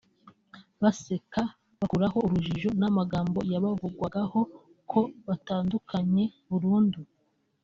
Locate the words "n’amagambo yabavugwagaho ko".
2.79-4.99